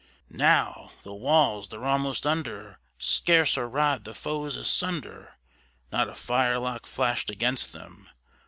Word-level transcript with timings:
Now! 0.31 0.93
the 1.03 1.13
walls 1.13 1.69
they're 1.69 1.85
almost 1.85 2.25
under! 2.25 2.79
scarce 2.97 3.55
a 3.55 3.67
rod 3.67 4.03
the 4.03 4.15
foes 4.15 4.57
asunder! 4.57 5.35
Not 5.91 6.09
a 6.09 6.15
firelock 6.15 6.87
flashed 6.87 7.29
against 7.29 7.71
them! 7.71 8.09